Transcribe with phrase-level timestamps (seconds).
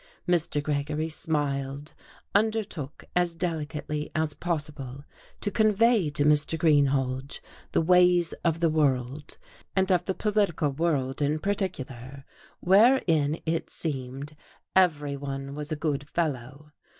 [0.27, 0.63] Mr.
[0.63, 1.93] Gregory smiled;
[2.33, 5.03] undertook, as delicately as possible,
[5.39, 6.57] to convey to Mr.
[6.57, 7.39] Greenhalge
[7.71, 9.37] the ways of the world,
[9.75, 12.25] and of the political world in particular,
[12.61, 14.35] wherein, it seemed,
[14.75, 16.71] everyone was a good fellow.